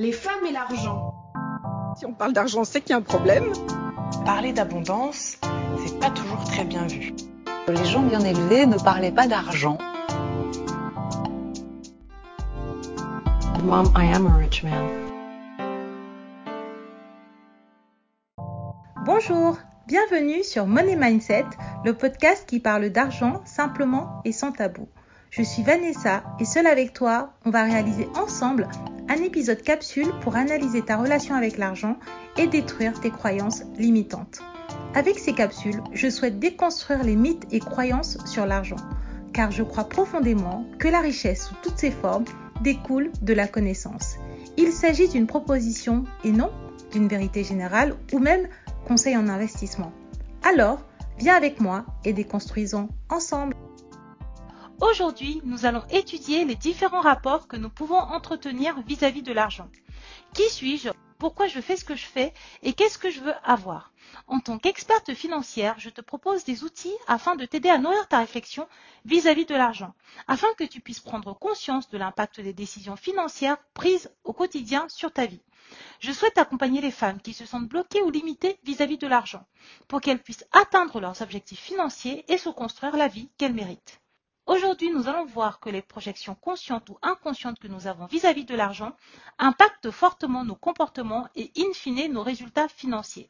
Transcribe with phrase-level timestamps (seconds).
[0.00, 1.14] les femmes et l'argent.
[1.94, 3.44] Si on parle d'argent, c'est qu'il y a un problème.
[4.24, 5.36] Parler d'abondance,
[5.84, 7.12] c'est pas toujours très bien vu.
[7.68, 9.76] Les gens bien élevés ne parlaient pas d'argent.
[13.62, 14.88] Mom, I am a rich man.
[19.04, 21.44] Bonjour, bienvenue sur Money Mindset,
[21.84, 24.88] le podcast qui parle d'argent simplement et sans tabou.
[25.30, 28.66] Je suis Vanessa et seule avec toi, on va réaliser ensemble
[29.08, 31.96] un épisode capsule pour analyser ta relation avec l'argent
[32.36, 34.40] et détruire tes croyances limitantes.
[34.92, 38.74] Avec ces capsules, je souhaite déconstruire les mythes et croyances sur l'argent,
[39.32, 42.24] car je crois profondément que la richesse sous toutes ses formes
[42.60, 44.16] découle de la connaissance.
[44.56, 46.50] Il s'agit d'une proposition et non
[46.90, 48.48] d'une vérité générale ou même
[48.84, 49.92] conseil en investissement.
[50.42, 50.84] Alors,
[51.18, 53.54] viens avec moi et déconstruisons ensemble.
[54.80, 59.68] Aujourd'hui, nous allons étudier les différents rapports que nous pouvons entretenir vis-à-vis de l'argent.
[60.32, 60.88] Qui suis-je?
[61.18, 62.32] Pourquoi je fais ce que je fais?
[62.62, 63.92] Et qu'est-ce que je veux avoir?
[64.26, 68.20] En tant qu'experte financière, je te propose des outils afin de t'aider à nourrir ta
[68.20, 68.66] réflexion
[69.04, 69.92] vis-à-vis de l'argent,
[70.28, 75.12] afin que tu puisses prendre conscience de l'impact des décisions financières prises au quotidien sur
[75.12, 75.42] ta vie.
[75.98, 79.44] Je souhaite accompagner les femmes qui se sentent bloquées ou limitées vis-à-vis de l'argent,
[79.88, 84.00] pour qu'elles puissent atteindre leurs objectifs financiers et se construire la vie qu'elles méritent.
[84.46, 88.54] Aujourd'hui, nous allons voir que les projections conscientes ou inconscientes que nous avons vis-à-vis de
[88.54, 88.96] l'argent
[89.38, 93.28] impactent fortement nos comportements et in fine nos résultats financiers.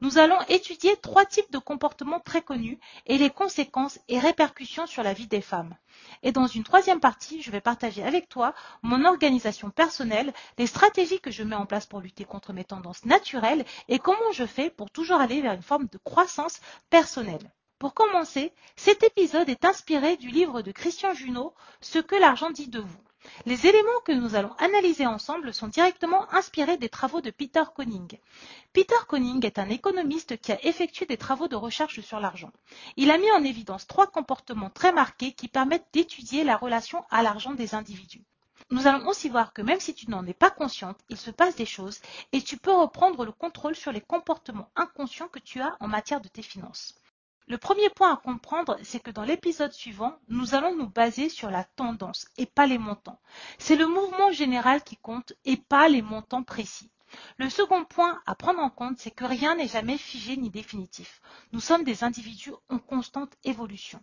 [0.00, 5.02] Nous allons étudier trois types de comportements très connus et les conséquences et répercussions sur
[5.02, 5.76] la vie des femmes.
[6.22, 11.20] Et dans une troisième partie, je vais partager avec toi mon organisation personnelle, les stratégies
[11.20, 14.70] que je mets en place pour lutter contre mes tendances naturelles et comment je fais
[14.70, 17.52] pour toujours aller vers une forme de croissance personnelle.
[17.78, 21.52] Pour commencer, cet épisode est inspiré du livre de Christian Junot,
[21.82, 22.98] Ce que l'argent dit de vous.
[23.44, 28.18] Les éléments que nous allons analyser ensemble sont directement inspirés des travaux de Peter Koning.
[28.72, 32.50] Peter Koning est un économiste qui a effectué des travaux de recherche sur l'argent.
[32.96, 37.22] Il a mis en évidence trois comportements très marqués qui permettent d'étudier la relation à
[37.22, 38.24] l'argent des individus.
[38.70, 41.56] Nous allons aussi voir que même si tu n'en es pas consciente, il se passe
[41.56, 42.00] des choses
[42.32, 46.22] et tu peux reprendre le contrôle sur les comportements inconscients que tu as en matière
[46.22, 46.94] de tes finances.
[47.48, 51.48] Le premier point à comprendre, c'est que dans l'épisode suivant, nous allons nous baser sur
[51.48, 53.20] la tendance et pas les montants.
[53.58, 56.90] C'est le mouvement général qui compte et pas les montants précis.
[57.36, 61.20] Le second point à prendre en compte, c'est que rien n'est jamais figé ni définitif.
[61.52, 64.02] Nous sommes des individus en constante évolution.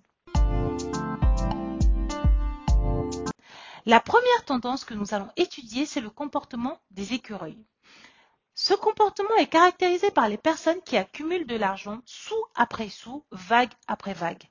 [3.86, 7.66] La première tendance que nous allons étudier, c'est le comportement des écureuils.
[8.56, 13.72] Ce comportement est caractérisé par les personnes qui accumulent de l'argent sous après sous, vague
[13.88, 14.44] après vague.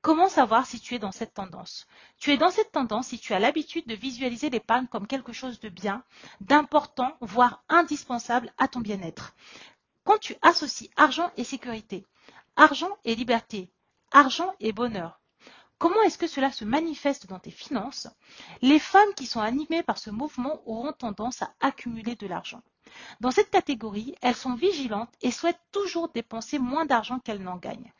[0.00, 1.88] Comment savoir si tu es dans cette tendance?
[2.18, 5.58] Tu es dans cette tendance si tu as l'habitude de visualiser l'épargne comme quelque chose
[5.58, 6.04] de bien,
[6.40, 9.34] d'important, voire indispensable à ton bien-être.
[10.04, 12.06] Quand tu associes argent et sécurité,
[12.54, 13.72] argent et liberté,
[14.12, 15.18] argent et bonheur,
[15.78, 18.08] Comment est-ce que cela se manifeste dans tes finances?
[18.62, 22.62] Les femmes qui sont animées par ce mouvement auront tendance à accumuler de l'argent.
[23.20, 27.92] Dans cette catégorie, elles sont vigilantes et souhaitent toujours dépenser moins d'argent qu'elles n'en gagnent.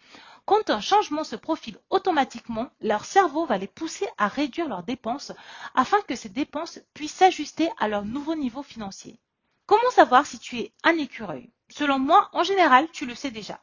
[0.44, 5.32] Quand un changement se profile automatiquement, leur cerveau va les pousser à réduire leurs dépenses
[5.74, 9.20] afin que ces dépenses puissent s'ajuster à leur nouveau niveau financier.
[9.66, 11.50] Comment savoir si tu es un écureuil?
[11.68, 13.60] Selon moi, en général, tu le sais déjà.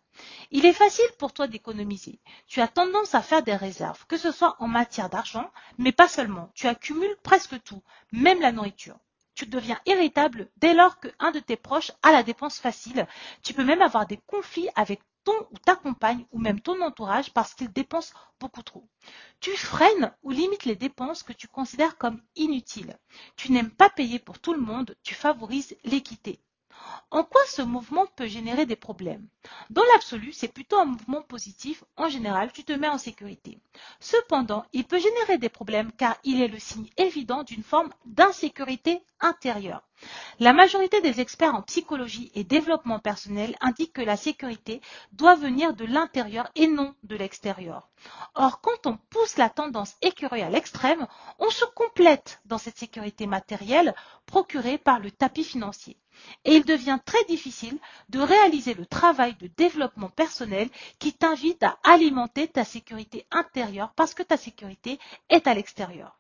[0.52, 2.20] Il est facile pour toi d'économiser.
[2.46, 5.50] Tu as tendance à faire des réserves, que ce soit en matière d'argent,
[5.80, 6.52] mais pas seulement.
[6.54, 7.82] Tu accumules presque tout,
[8.12, 9.00] même la nourriture
[9.36, 13.06] tu deviens irritable dès lors qu'un de tes proches a la dépense facile.
[13.44, 17.34] Tu peux même avoir des conflits avec ton ou ta compagne ou même ton entourage
[17.34, 18.88] parce qu'il dépense beaucoup trop.
[19.42, 22.98] Tu freines ou limites les dépenses que tu considères comme inutiles.
[23.36, 26.40] Tu n'aimes pas payer pour tout le monde, tu favorises l'équité.
[27.12, 29.28] En quoi ce mouvement peut générer des problèmes?
[29.70, 31.84] Dans l'absolu, c'est plutôt un mouvement positif.
[31.98, 33.60] En général, tu te mets en sécurité.
[34.00, 39.02] Cependant, il peut générer des problèmes car il est le signe évident d'une forme d'insécurité
[39.20, 39.84] intérieure.
[40.40, 44.82] La majorité des experts en psychologie et développement personnel indiquent que la sécurité
[45.14, 47.90] doit venir de l'intérieur et non de l'extérieur.
[48.34, 51.08] Or, quand on pousse la tendance écureuil à l'extrême,
[51.40, 53.96] on se complète dans cette sécurité matérielle
[54.26, 55.98] procurée par le tapis financier.
[56.44, 57.78] Et il devient très difficile
[58.10, 60.70] de réaliser le travail de développement personnel
[61.00, 65.00] qui t'invite à alimenter ta sécurité intérieure parce que ta sécurité
[65.30, 66.20] est à l'extérieur.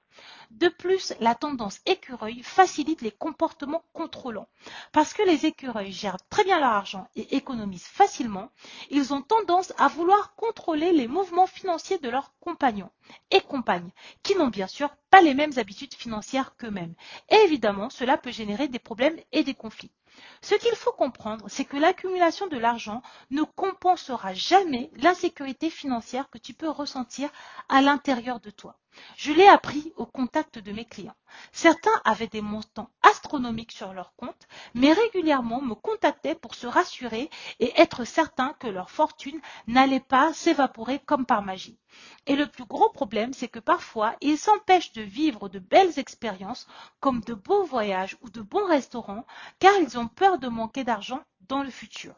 [0.51, 4.47] De plus, la tendance écureuil facilite les comportements contrôlants.
[4.91, 8.49] Parce que les écureuils gèrent très bien leur argent et économisent facilement,
[8.89, 12.91] ils ont tendance à vouloir contrôler les mouvements financiers de leurs compagnons
[13.31, 13.91] et compagnes,
[14.23, 16.95] qui n'ont bien sûr pas les mêmes habitudes financières qu'eux-mêmes.
[17.29, 19.91] Et évidemment, cela peut générer des problèmes et des conflits.
[20.41, 23.01] Ce qu'il faut comprendre, c'est que l'accumulation de l'argent
[23.31, 27.29] ne compensera jamais l'insécurité financière que tu peux ressentir
[27.67, 28.77] à l'intérieur de toi.
[29.17, 31.15] Je l'ai appris au contact de mes clients.
[31.51, 37.29] Certains avaient des montants astronomiques sur leur compte, mais régulièrement me contactaient pour se rassurer
[37.59, 41.79] et être certains que leur fortune n'allait pas s'évaporer comme par magie.
[42.25, 46.67] Et le plus gros problème, c'est que parfois, ils s'empêchent de vivre de belles expériences
[46.99, 49.25] comme de beaux voyages ou de bons restaurants
[49.59, 52.15] car ils ont peur de manquer d'argent dans le futur.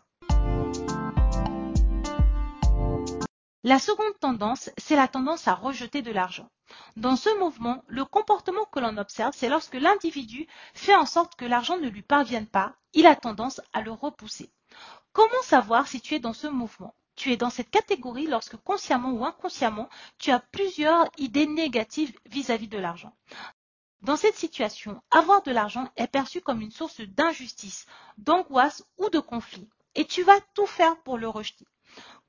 [3.67, 6.49] La seconde tendance, c'est la tendance à rejeter de l'argent.
[6.95, 11.43] Dans ce mouvement, le comportement que l'on observe, c'est lorsque l'individu fait en sorte que
[11.43, 14.49] l'argent ne lui parvienne pas, il a tendance à le repousser.
[15.11, 16.95] Comment savoir si tu es dans ce mouvement?
[17.17, 22.69] Tu es dans cette catégorie lorsque consciemment ou inconsciemment, tu as plusieurs idées négatives vis-à-vis
[22.69, 23.11] de l'argent.
[24.01, 27.85] Dans cette situation, avoir de l'argent est perçu comme une source d'injustice,
[28.17, 31.65] d'angoisse ou de conflit, et tu vas tout faire pour le rejeter.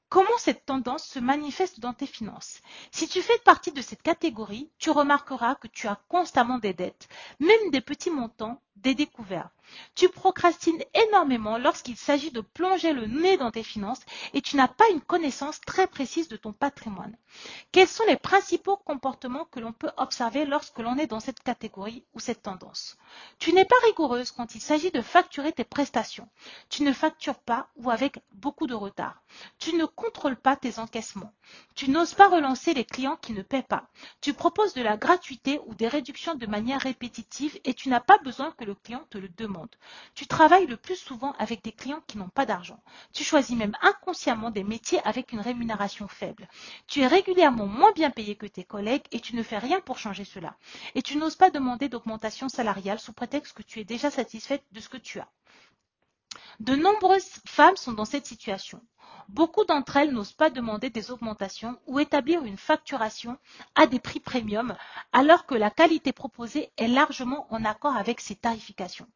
[0.08, 2.60] Comment cette tendance se manifeste dans tes finances?
[2.92, 7.08] Si tu fais partie de cette catégorie, tu remarqueras que tu as constamment des dettes,
[7.40, 9.52] même des petits montants, des découvertes.
[9.94, 14.00] Tu procrastines énormément lorsqu'il s'agit de plonger le nez dans tes finances
[14.32, 17.16] et tu n'as pas une connaissance très précise de ton patrimoine.
[17.72, 22.04] Quels sont les principaux comportements que l'on peut observer lorsque l'on est dans cette catégorie
[22.14, 22.96] ou cette tendance?
[23.38, 26.28] Tu n'es pas rigoureuse quand il s'agit de facturer tes prestations.
[26.70, 29.22] Tu ne factures pas ou avec beaucoup de retard.
[29.58, 31.32] Tu ne contrôles pas tes encaissements.
[31.74, 33.88] Tu n'oses pas relancer les clients qui ne paient pas.
[34.20, 38.18] Tu proposes de la gratuité ou des réductions de manière répétitive et tu n'as pas
[38.18, 39.74] besoin que le client te le demande.
[40.14, 42.82] Tu travailles le plus souvent avec des clients qui n'ont pas d'argent.
[43.14, 46.48] Tu choisis même inconsciemment des métiers avec une rémunération faible.
[46.86, 49.98] Tu es régulièrement moins bien payé que tes collègues et tu ne fais rien pour
[49.98, 50.56] changer cela.
[50.94, 54.80] Et tu n'oses pas demander d'augmentation salariale sous prétexte que tu es déjà satisfaite de
[54.80, 55.28] ce que tu as.
[56.60, 58.82] De nombreuses femmes sont dans cette situation.
[59.28, 63.38] Beaucoup d'entre elles n'osent pas demander des augmentations ou établir une facturation
[63.74, 64.74] à des prix premium
[65.12, 69.06] alors que la qualité proposée est largement en accord avec ces tarifications.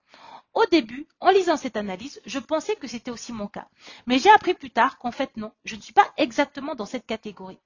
[0.52, 3.68] Au début, en lisant cette analyse, je pensais que c'était aussi mon cas.
[4.06, 7.06] Mais j'ai appris plus tard qu'en fait non, je ne suis pas exactement dans cette
[7.06, 7.58] catégorie.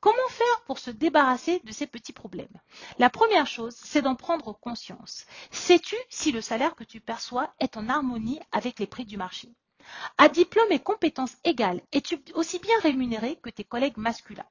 [0.00, 2.60] Comment faire pour se débarrasser de ces petits problèmes?
[2.98, 5.26] La première chose, c'est d'en prendre conscience.
[5.50, 9.52] Sais-tu si le salaire que tu perçois est en harmonie avec les prix du marché?
[10.18, 14.46] À diplôme et compétences égales, es-tu aussi bien rémunéré que tes collègues masculins?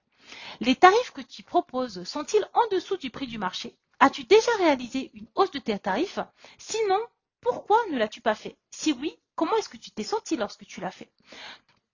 [0.60, 3.76] Les tarifs que tu proposes sont-ils en dessous du prix du marché?
[4.00, 6.20] As-tu déjà réalisé une hausse de tes tarifs?
[6.58, 7.00] Sinon,
[7.42, 8.58] pourquoi ne l'as-tu pas fait?
[8.72, 11.12] Si oui, comment est-ce que tu t'es senti lorsque tu l'as fait?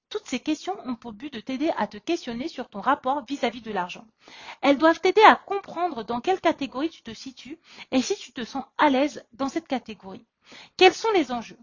[0.09, 3.61] Toutes ces questions ont pour but de t'aider à te questionner sur ton rapport vis-à-vis
[3.61, 4.05] de l'argent.
[4.61, 7.59] Elles doivent t'aider à comprendre dans quelle catégorie tu te situes
[7.91, 10.25] et si tu te sens à l'aise dans cette catégorie.
[10.77, 11.59] Quels sont les enjeux?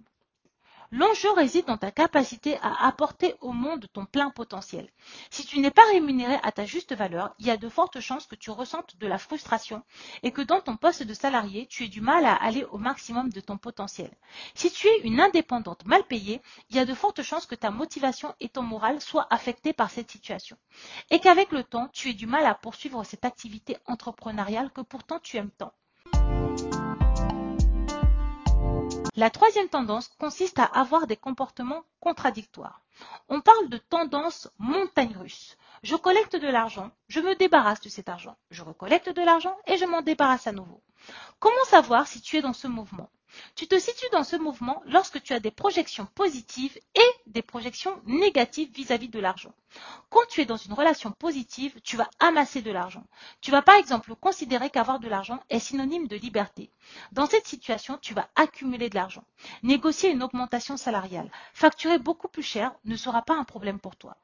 [0.93, 4.89] L'enjeu réside dans ta capacité à apporter au monde ton plein potentiel.
[5.31, 8.27] Si tu n'es pas rémunéré à ta juste valeur, il y a de fortes chances
[8.27, 9.83] que tu ressentes de la frustration
[10.23, 13.31] et que dans ton poste de salarié, tu aies du mal à aller au maximum
[13.31, 14.11] de ton potentiel.
[14.55, 17.71] Si tu es une indépendante mal payée, il y a de fortes chances que ta
[17.71, 20.57] motivation et ton moral soient affectés par cette situation.
[21.11, 25.19] Et qu'avec le temps, tu aies du mal à poursuivre cette activité entrepreneuriale que pourtant
[25.19, 25.73] tu aimes tant.
[29.17, 32.81] La troisième tendance consiste à avoir des comportements contradictoires.
[33.29, 35.57] On parle de tendance montagne russe.
[35.85, 38.37] Je collecte de l'argent, je me débarrasse de cet argent.
[38.51, 40.83] Je recollecte de l'argent et je m'en débarrasse à nouveau.
[41.39, 43.09] Comment savoir si tu es dans ce mouvement?
[43.55, 48.01] Tu te situes dans ce mouvement lorsque tu as des projections positives et des projections
[48.07, 49.53] négatives vis-à-vis de l'argent.
[50.09, 53.05] Quand tu es dans une relation positive, tu vas amasser de l'argent.
[53.41, 56.71] Tu vas par exemple considérer qu'avoir de l'argent est synonyme de liberté.
[57.13, 59.25] Dans cette situation, tu vas accumuler de l'argent.
[59.63, 64.17] Négocier une augmentation salariale, facturer beaucoup plus cher ne sera pas un problème pour toi.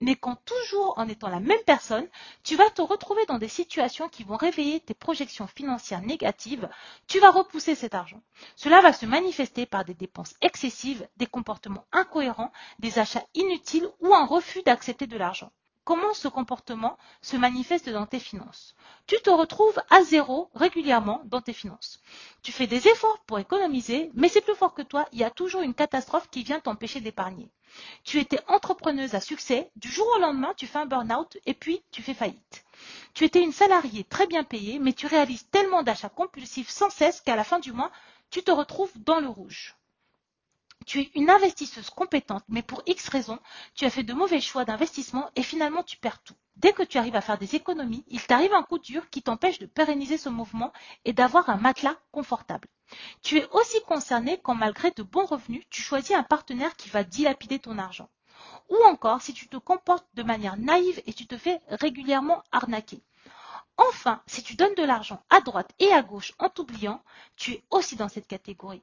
[0.00, 2.06] Mais quand toujours en étant la même personne,
[2.44, 6.68] tu vas te retrouver dans des situations qui vont réveiller tes projections financières négatives,
[7.06, 8.20] tu vas repousser cet argent.
[8.56, 14.14] Cela va se manifester par des dépenses excessives, des comportements incohérents, des achats inutiles ou
[14.14, 15.50] un refus d'accepter de l'argent.
[15.84, 18.74] Comment ce comportement se manifeste dans tes finances?
[19.06, 22.00] Tu te retrouves à zéro régulièrement dans tes finances.
[22.42, 25.30] Tu fais des efforts pour économiser, mais c'est plus fort que toi, il y a
[25.30, 27.48] toujours une catastrophe qui vient t'empêcher d'épargner.
[28.04, 31.82] Tu étais entrepreneuse à succès, du jour au lendemain, tu fais un burn-out et puis
[31.90, 32.64] tu fais faillite.
[33.14, 37.20] Tu étais une salariée très bien payée, mais tu réalises tellement d'achats compulsifs sans cesse
[37.20, 37.90] qu'à la fin du mois,
[38.30, 39.76] tu te retrouves dans le rouge.
[40.84, 43.40] Tu es une investisseuse compétente, mais pour X raisons,
[43.74, 46.36] tu as fait de mauvais choix d'investissement et finalement tu perds tout.
[46.54, 49.58] Dès que tu arrives à faire des économies, il t'arrive un coup dur qui t'empêche
[49.58, 50.72] de pérenniser ce mouvement
[51.04, 52.68] et d'avoir un matelas confortable.
[53.22, 57.04] Tu es aussi concerné quand malgré de bons revenus, tu choisis un partenaire qui va
[57.04, 58.08] dilapider ton argent.
[58.68, 63.02] Ou encore si tu te comportes de manière naïve et tu te fais régulièrement arnaquer.
[63.76, 67.02] Enfin, si tu donnes de l'argent à droite et à gauche en t'oubliant,
[67.36, 68.82] tu es aussi dans cette catégorie.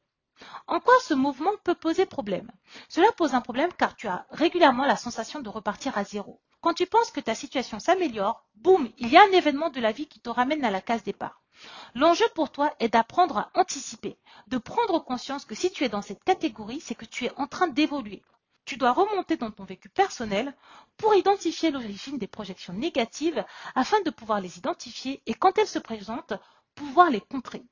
[0.68, 2.52] En quoi ce mouvement peut poser problème?
[2.90, 6.42] Cela pose un problème car tu as régulièrement la sensation de repartir à zéro.
[6.62, 9.92] Quand tu penses que ta situation s'améliore, boum, il y a un événement de la
[9.92, 11.43] vie qui te ramène à la case départ.
[11.96, 14.18] L'enjeu pour toi est d'apprendre à anticiper,
[14.48, 17.48] de prendre conscience que si tu es dans cette catégorie, c'est que tu es en
[17.48, 18.24] train d'évoluer.
[18.66, 20.56] Tu dois remonter dans ton vécu personnel
[20.98, 23.44] pour identifier l'origine des projections négatives
[23.76, 26.34] afin de pouvoir les identifier et quand elles se présentent,
[26.76, 27.64] pouvoir les contrer.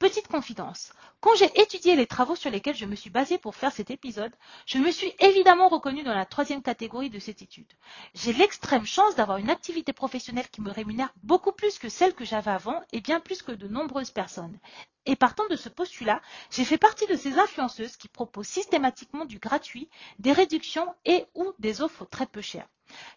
[0.00, 3.72] Petite confidence, quand j'ai étudié les travaux sur lesquels je me suis basée pour faire
[3.72, 4.34] cet épisode,
[4.66, 7.72] je me suis évidemment reconnue dans la troisième catégorie de cette étude.
[8.12, 12.24] J'ai l'extrême chance d'avoir une activité professionnelle qui me rémunère beaucoup plus que celle que
[12.24, 14.58] j'avais avant et bien plus que de nombreuses personnes.
[15.06, 16.20] Et partant de ce postulat,
[16.50, 21.52] j'ai fait partie de ces influenceuses qui proposent systématiquement du gratuit, des réductions et ou
[21.60, 22.68] des offres très peu chères.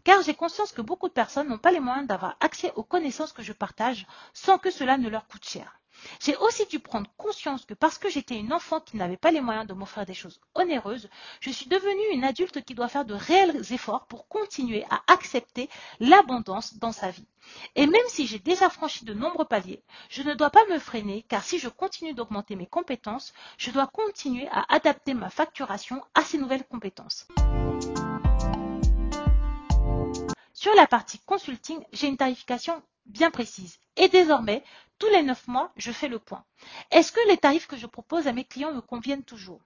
[0.04, 3.34] Car j'ai conscience que beaucoup de personnes n'ont pas les moyens d'avoir accès aux connaissances
[3.34, 5.80] que je partage sans que cela ne leur coûte cher.
[6.20, 9.42] J'ai aussi dû prendre conscience que parce que j'étais une enfant qui n'avait pas les
[9.42, 13.14] moyens de m'offrir des choses onéreuses, je suis devenue une adulte qui doit faire de
[13.14, 17.26] réels efforts pour continuer à accepter l'abondance dans sa vie.
[17.76, 21.24] Et même si j'ai déjà franchi de nombreux paliers, je ne dois pas me freiner
[21.28, 26.24] car si je continue d'augmenter mes compétences, je dois continuer à adapter ma facturation à
[26.24, 27.28] ces nouvelles compétences.
[30.54, 33.80] Sur la partie consulting, j'ai une tarification bien précise.
[33.96, 34.64] Et désormais,
[35.00, 36.44] tous les neuf mois, je fais le point.
[36.92, 39.62] Est-ce que les tarifs que je propose à mes clients me conviennent toujours?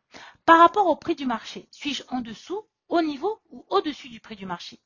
[0.46, 4.36] Par rapport au prix du marché, suis-je en dessous, au niveau ou au-dessus du prix
[4.36, 4.80] du marché?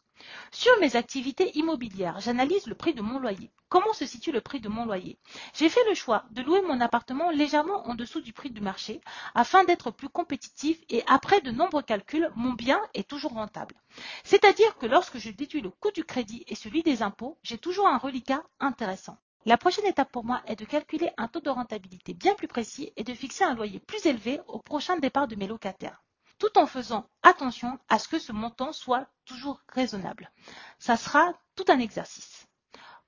[0.51, 3.51] Sur mes activités immobilières, j'analyse le prix de mon loyer.
[3.67, 5.19] Comment se situe le prix de mon loyer?
[5.53, 9.01] J'ai fait le choix de louer mon appartement légèrement en dessous du prix du marché
[9.33, 13.75] afin d'être plus compétitif et après de nombreux calculs, mon bien est toujours rentable.
[14.23, 17.87] C'est-à-dire que lorsque je déduis le coût du crédit et celui des impôts, j'ai toujours
[17.87, 19.17] un reliquat intéressant.
[19.45, 22.91] La prochaine étape pour moi est de calculer un taux de rentabilité bien plus précis
[22.95, 26.01] et de fixer un loyer plus élevé au prochain départ de mes locataires
[26.37, 30.31] tout en faisant attention à ce que ce montant soit toujours raisonnable.
[30.79, 32.47] Ça sera tout un exercice.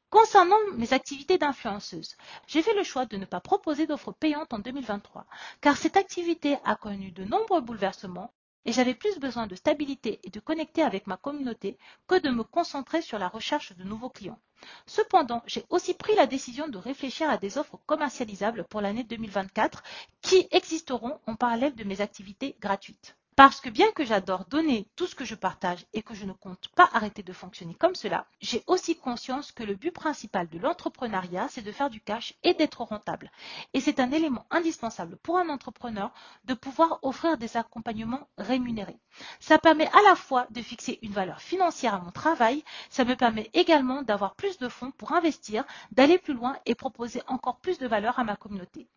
[0.09, 2.15] Concernant mes activités d'influenceuse,
[2.47, 5.25] j'ai fait le choix de ne pas proposer d'offres payantes en 2023,
[5.59, 8.33] car cette activité a connu de nombreux bouleversements
[8.65, 12.43] et j'avais plus besoin de stabilité et de connecter avec ma communauté que de me
[12.43, 14.39] concentrer sur la recherche de nouveaux clients.
[14.85, 19.83] Cependant, j'ai aussi pris la décision de réfléchir à des offres commercialisables pour l'année 2024
[20.21, 23.15] qui existeront en parallèle de mes activités gratuites.
[23.37, 26.33] Parce que bien que j'adore donner tout ce que je partage et que je ne
[26.33, 30.57] compte pas arrêter de fonctionner comme cela, j'ai aussi conscience que le but principal de
[30.57, 33.31] l'entrepreneuriat, c'est de faire du cash et d'être rentable.
[33.75, 36.11] Et c'est un élément indispensable pour un entrepreneur
[36.45, 38.97] de pouvoir offrir des accompagnements rémunérés.
[39.39, 43.15] Ça permet à la fois de fixer une valeur financière à mon travail, ça me
[43.15, 47.77] permet également d'avoir plus de fonds pour investir, d'aller plus loin et proposer encore plus
[47.77, 48.87] de valeur à ma communauté.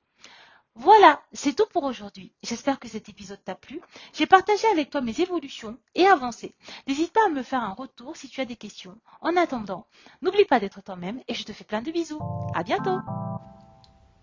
[0.76, 2.32] Voilà, c'est tout pour aujourd'hui.
[2.42, 3.80] J'espère que cet épisode t'a plu.
[4.12, 6.54] J'ai partagé avec toi mes évolutions et avancées.
[6.86, 8.96] N'hésite pas à me faire un retour si tu as des questions.
[9.20, 9.86] En attendant,
[10.22, 12.20] n'oublie pas d'être toi-même et je te fais plein de bisous.
[12.54, 12.98] À bientôt.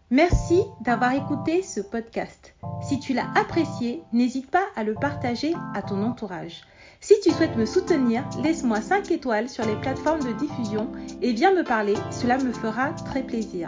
[0.10, 2.56] Merci d'avoir écouté ce podcast.
[2.82, 6.62] Si tu l'as apprécié, n'hésite pas à le partager à ton entourage.
[7.02, 11.54] Si tu souhaites me soutenir, laisse-moi 5 étoiles sur les plateformes de diffusion et viens
[11.54, 13.68] me parler, cela me fera très plaisir.